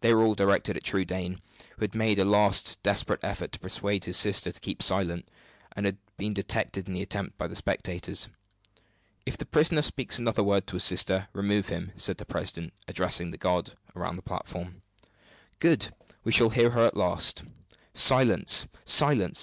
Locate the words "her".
16.70-16.84